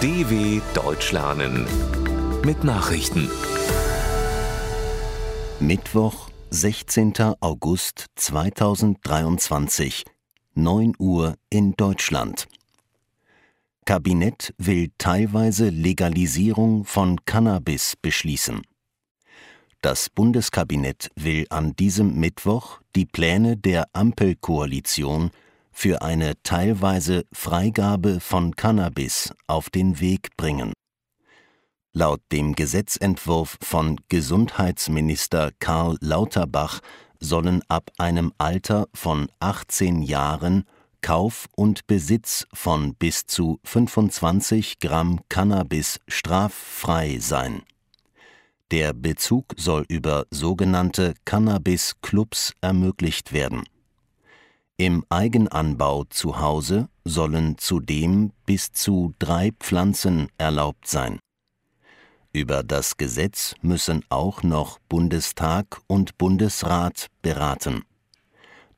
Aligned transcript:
DW 0.00 0.62
Deutsch 0.72 1.12
lernen 1.12 1.66
mit 2.42 2.64
Nachrichten. 2.64 3.28
Mittwoch, 5.58 6.30
16. 6.48 7.12
August 7.40 8.06
2023, 8.14 10.04
9 10.54 10.94
Uhr 10.98 11.34
in 11.50 11.72
Deutschland. 11.72 12.48
Kabinett 13.84 14.54
will 14.56 14.90
teilweise 14.96 15.68
Legalisierung 15.68 16.86
von 16.86 17.22
Cannabis 17.26 17.92
beschließen. 18.00 18.62
Das 19.82 20.08
Bundeskabinett 20.08 21.10
will 21.14 21.44
an 21.50 21.76
diesem 21.76 22.18
Mittwoch 22.18 22.80
die 22.96 23.04
Pläne 23.04 23.58
der 23.58 23.86
Ampelkoalition 23.92 25.30
für 25.80 26.02
eine 26.02 26.34
teilweise 26.42 27.24
Freigabe 27.32 28.20
von 28.20 28.54
Cannabis 28.54 29.32
auf 29.46 29.70
den 29.70 29.98
Weg 29.98 30.36
bringen. 30.36 30.74
Laut 31.94 32.20
dem 32.32 32.54
Gesetzentwurf 32.54 33.56
von 33.62 33.96
Gesundheitsminister 34.10 35.52
Karl 35.58 35.96
Lauterbach 36.02 36.80
sollen 37.18 37.62
ab 37.68 37.90
einem 37.96 38.30
Alter 38.36 38.88
von 38.92 39.28
18 39.40 40.02
Jahren 40.02 40.64
Kauf 41.00 41.46
und 41.56 41.86
Besitz 41.86 42.46
von 42.52 42.94
bis 42.94 43.24
zu 43.24 43.58
25 43.64 44.80
Gramm 44.80 45.20
Cannabis 45.30 45.98
straffrei 46.08 47.16
sein. 47.20 47.62
Der 48.70 48.92
Bezug 48.92 49.54
soll 49.56 49.86
über 49.88 50.26
sogenannte 50.30 51.14
Cannabis-Clubs 51.24 52.52
ermöglicht 52.60 53.32
werden. 53.32 53.64
Im 54.80 55.04
Eigenanbau 55.10 56.04
zu 56.04 56.40
Hause 56.40 56.88
sollen 57.04 57.58
zudem 57.58 58.32
bis 58.46 58.72
zu 58.72 59.14
drei 59.18 59.50
Pflanzen 59.60 60.28
erlaubt 60.38 60.86
sein. 60.86 61.18
Über 62.32 62.62
das 62.62 62.96
Gesetz 62.96 63.54
müssen 63.60 64.06
auch 64.08 64.42
noch 64.42 64.78
Bundestag 64.88 65.82
und 65.86 66.16
Bundesrat 66.16 67.08
beraten. 67.20 67.82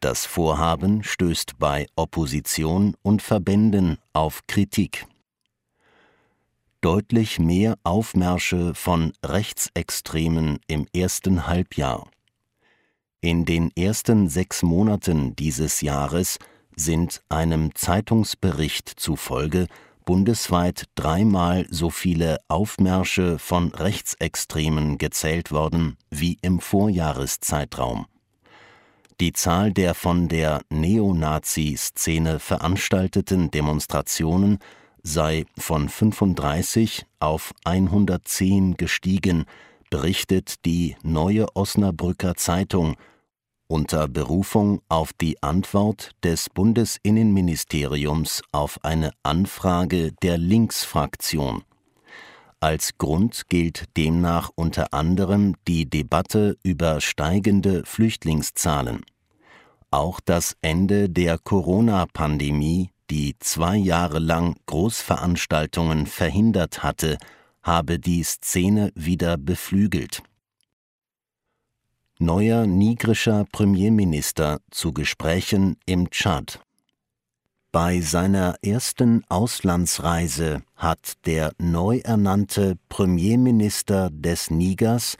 Das 0.00 0.24
Vorhaben 0.24 1.04
stößt 1.04 1.58
bei 1.58 1.86
Opposition 1.96 2.96
und 3.02 3.20
Verbänden 3.20 3.98
auf 4.14 4.40
Kritik. 4.46 5.06
Deutlich 6.80 7.38
mehr 7.38 7.74
Aufmärsche 7.84 8.74
von 8.74 9.12
Rechtsextremen 9.22 10.60
im 10.66 10.86
ersten 10.94 11.46
Halbjahr. 11.46 12.08
In 13.22 13.44
den 13.44 13.70
ersten 13.76 14.30
sechs 14.30 14.62
Monaten 14.62 15.36
dieses 15.36 15.82
Jahres 15.82 16.38
sind 16.74 17.22
einem 17.28 17.74
Zeitungsbericht 17.74 18.88
zufolge 18.88 19.66
bundesweit 20.06 20.84
dreimal 20.94 21.66
so 21.70 21.90
viele 21.90 22.38
Aufmärsche 22.48 23.38
von 23.38 23.74
Rechtsextremen 23.74 24.96
gezählt 24.96 25.52
worden 25.52 25.98
wie 26.08 26.38
im 26.40 26.60
Vorjahreszeitraum. 26.60 28.06
Die 29.20 29.34
Zahl 29.34 29.74
der 29.74 29.92
von 29.92 30.28
der 30.28 30.62
Neonazi-Szene 30.70 32.38
veranstalteten 32.38 33.50
Demonstrationen 33.50 34.60
sei 35.02 35.44
von 35.58 35.90
35 35.90 37.04
auf 37.18 37.52
110 37.64 38.78
gestiegen, 38.78 39.44
berichtet 39.90 40.64
die 40.64 40.96
Neue 41.02 41.54
Osnabrücker 41.54 42.36
Zeitung 42.36 42.96
unter 43.70 44.08
Berufung 44.08 44.82
auf 44.88 45.12
die 45.12 45.42
Antwort 45.42 46.10
des 46.24 46.50
Bundesinnenministeriums 46.50 48.42
auf 48.50 48.84
eine 48.84 49.12
Anfrage 49.22 50.12
der 50.22 50.38
Linksfraktion. 50.38 51.62
Als 52.58 52.98
Grund 52.98 53.44
gilt 53.48 53.96
demnach 53.96 54.50
unter 54.54 54.92
anderem 54.92 55.54
die 55.68 55.88
Debatte 55.88 56.56
über 56.62 57.00
steigende 57.00 57.84
Flüchtlingszahlen. 57.86 59.02
Auch 59.90 60.20
das 60.20 60.56
Ende 60.62 61.08
der 61.08 61.38
Corona-Pandemie, 61.38 62.90
die 63.08 63.36
zwei 63.38 63.76
Jahre 63.76 64.18
lang 64.18 64.56
Großveranstaltungen 64.66 66.06
verhindert 66.06 66.82
hatte, 66.82 67.18
habe 67.62 67.98
die 67.98 68.22
Szene 68.22 68.92
wieder 68.94 69.36
beflügelt 69.36 70.22
neuer 72.20 72.66
nigrischer 72.66 73.46
Premierminister 73.50 74.60
zu 74.70 74.92
Gesprächen 74.92 75.76
im 75.86 76.10
Tschad. 76.10 76.60
Bei 77.72 78.00
seiner 78.02 78.56
ersten 78.62 79.24
Auslandsreise 79.30 80.62
hat 80.76 81.14
der 81.24 81.52
neu 81.56 82.00
ernannte 82.00 82.76
Premierminister 82.90 84.10
des 84.10 84.50
Nigers, 84.50 85.16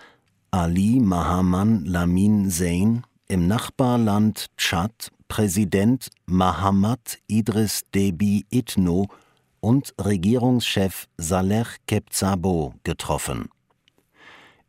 Ali 0.50 1.00
Mahaman 1.00 1.86
Lamin 1.86 2.50
Zein, 2.50 3.04
im 3.28 3.46
Nachbarland 3.46 4.48
Tschad 4.58 5.10
Präsident 5.26 6.10
Mahamad 6.26 7.18
Idris 7.28 7.82
Deby 7.94 8.44
Itno 8.50 9.08
und 9.60 9.94
Regierungschef 10.00 11.06
Saleh 11.16 11.66
Kebzabo 11.86 12.74
getroffen. 12.84 13.48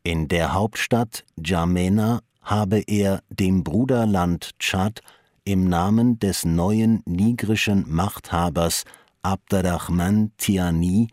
In 0.02 0.28
der 0.28 0.52
Hauptstadt 0.52 1.24
Djamena 1.36 2.20
habe 2.42 2.80
er 2.86 3.22
dem 3.28 3.64
Bruderland 3.64 4.50
Tschad 4.58 5.00
im 5.44 5.68
Namen 5.68 6.18
des 6.18 6.44
neuen 6.44 7.02
nigrischen 7.06 7.84
Machthabers 7.88 8.84
Abderrahman 9.22 10.32
Tiani 10.36 11.08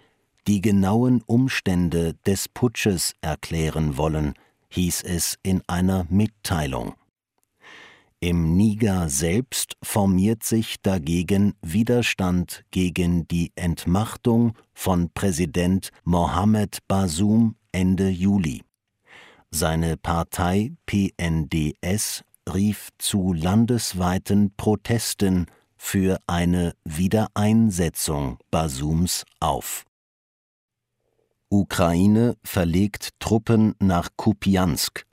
die 0.48 0.62
genauen 0.62 1.22
Umstände 1.28 2.16
des 2.26 2.50
Putsches 2.50 3.14
erklären 3.22 3.98
wollen, 3.98 4.34
hieß 4.70 5.04
es 5.04 5.38
in 5.44 5.62
einer 5.68 6.08
Mitteilung. 6.10 6.96
Im 8.22 8.58
Niger 8.58 9.08
selbst 9.08 9.78
formiert 9.82 10.44
sich 10.44 10.82
dagegen 10.82 11.54
Widerstand 11.62 12.66
gegen 12.70 13.26
die 13.30 13.54
Entmachtung 13.56 14.58
von 14.74 15.10
Präsident 15.14 15.90
Mohamed 16.04 16.80
Basum 16.90 17.56
Ende 17.72 18.10
Juli. 18.10 18.64
Seine 19.52 19.96
Partei 19.96 20.74
PNDS 20.86 22.26
rief 22.54 22.90
zu 22.98 23.32
landesweiten 23.32 24.54
Protesten 24.58 25.46
für 25.78 26.20
eine 26.28 26.74
Wiedereinsetzung 26.84 28.38
Basums 28.52 29.24
auf. 29.40 29.86
Ukraine 31.50 32.36
verlegt 32.44 33.12
Truppen 33.20 33.76
nach 33.80 34.10
Kupiansk. 34.18 35.06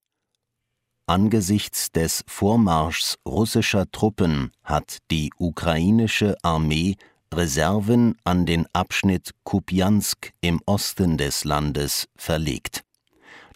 Angesichts 1.06 1.92
des 1.92 2.24
Vormarschs 2.26 3.16
russischer 3.26 3.90
Truppen 3.90 4.50
hat 4.64 4.98
die 5.10 5.30
ukrainische 5.38 6.36
Armee 6.42 6.96
Reserven 7.32 8.16
an 8.24 8.46
den 8.46 8.66
Abschnitt 8.72 9.30
Kupiansk 9.44 10.32
im 10.40 10.60
Osten 10.66 11.16
des 11.16 11.44
Landes 11.44 12.06
verlegt 12.16 12.86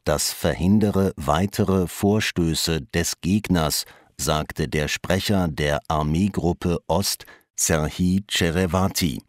das 0.04 0.32
verhindere 0.32 1.12
weitere 1.16 1.86
Vorstöße 1.86 2.80
des 2.80 3.20
Gegners, 3.20 3.84
sagte 4.16 4.68
der 4.68 4.88
Sprecher 4.88 5.48
der 5.48 5.80
Armeegruppe 5.88 6.78
Ost 6.88 7.26
Serhii 7.54 8.24
Cherevati. 8.26 9.22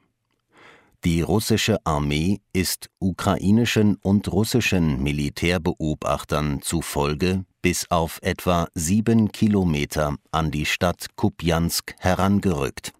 Die 1.03 1.21
russische 1.21 1.83
Armee 1.83 2.41
ist 2.53 2.91
ukrainischen 2.99 3.95
und 4.03 4.31
russischen 4.31 5.01
Militärbeobachtern 5.01 6.61
zufolge 6.61 7.43
bis 7.63 7.89
auf 7.89 8.19
etwa 8.21 8.67
sieben 8.75 9.31
Kilometer 9.31 10.15
an 10.31 10.51
die 10.51 10.65
Stadt 10.67 11.07
Kupjansk 11.15 11.95
herangerückt. 11.97 12.93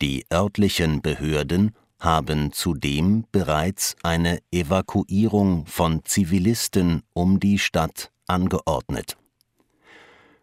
Die 0.00 0.24
örtlichen 0.32 1.02
Behörden 1.02 1.72
haben 1.98 2.52
zudem 2.52 3.24
bereits 3.32 3.96
eine 4.04 4.38
Evakuierung 4.52 5.66
von 5.66 6.04
Zivilisten 6.04 7.02
um 7.12 7.40
die 7.40 7.58
Stadt 7.58 8.12
angeordnet. 8.28 9.16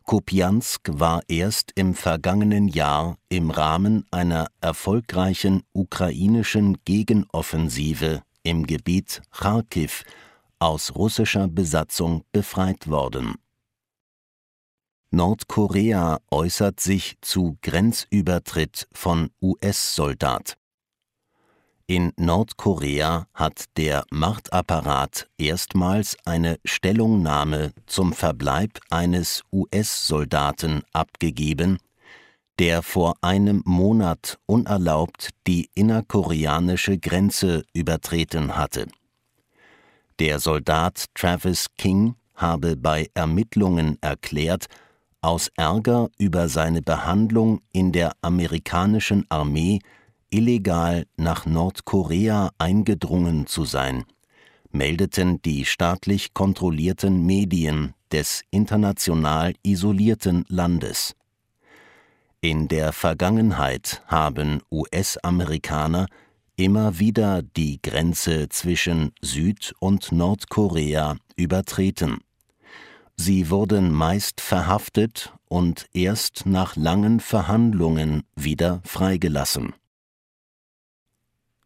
Kupiansk 0.08 0.90
war 0.94 1.22
erst 1.28 1.74
im 1.76 1.94
vergangenen 1.94 2.70
Jahr 2.70 3.18
im 3.28 3.52
Rahmen 3.52 4.06
einer 4.10 4.48
erfolgreichen 4.62 5.64
ukrainischen 5.74 6.78
Gegenoffensive 6.86 8.24
im 8.42 8.66
Gebiet 8.66 9.22
Kharkiv 9.32 10.06
aus 10.60 10.96
russischer 10.96 11.50
Besatzung 11.50 12.24
befreit 12.32 12.88
worden. 12.88 13.36
Nordkorea 15.12 16.20
äußert 16.32 16.80
sich 16.80 17.18
zu 17.20 17.58
Grenzübertritt 17.62 18.88
von 18.94 19.30
US-Soldat. 19.42 20.58
In 21.90 22.12
Nordkorea 22.18 23.28
hat 23.34 23.64
der 23.78 24.04
Machtapparat 24.12 25.30
erstmals 25.38 26.18
eine 26.26 26.60
Stellungnahme 26.66 27.72
zum 27.86 28.12
Verbleib 28.12 28.82
eines 28.90 29.42
US-Soldaten 29.54 30.82
abgegeben, 30.92 31.78
der 32.60 32.84
vor 32.84 33.16
einem 33.22 33.62
Monat 33.66 34.38
unerlaubt 34.48 35.30
die 35.48 35.70
innerkoreanische 35.76 36.98
Grenze 36.98 37.64
übertreten 37.72 38.58
hatte. 38.58 38.88
Der 40.20 40.40
Soldat 40.40 41.06
Travis 41.16 41.68
King 41.78 42.16
habe 42.36 42.76
bei 42.76 43.10
Ermittlungen 43.14 43.98
erklärt, 44.02 44.66
aus 45.22 45.50
Ärger 45.56 46.10
über 46.18 46.50
seine 46.50 46.82
Behandlung 46.82 47.62
in 47.72 47.94
der 47.94 48.12
amerikanischen 48.22 49.26
Armee 49.30 49.80
illegal 50.30 51.06
nach 51.16 51.46
Nordkorea 51.46 52.52
eingedrungen 52.58 53.48
zu 53.48 53.66
sein, 53.66 54.06
meldeten 54.72 55.42
die 55.42 55.66
staatlich 55.66 56.34
kontrollierten 56.34 57.26
Medien 57.26 57.94
des 58.12 58.44
international 58.52 59.54
isolierten 59.64 60.46
Landes. 60.48 61.16
In 62.42 62.68
der 62.68 62.94
Vergangenheit 62.94 64.04
haben 64.08 64.62
US-Amerikaner 64.72 66.08
immer 66.56 67.00
wieder 67.00 67.42
die 67.42 67.82
Grenze 67.82 68.50
zwischen 68.50 69.12
Süd- 69.22 69.74
und 69.80 70.12
Nordkorea 70.12 71.18
übertreten. 71.36 72.20
Sie 73.16 73.50
wurden 73.50 73.92
meist 73.92 74.42
verhaftet 74.42 75.34
und 75.48 75.88
erst 75.94 76.46
nach 76.46 76.76
langen 76.76 77.20
Verhandlungen 77.20 78.24
wieder 78.36 78.82
freigelassen. 78.84 79.74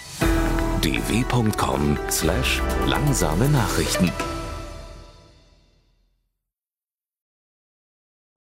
dw.com/langsame 0.81 3.49
Nachrichten 3.49 4.11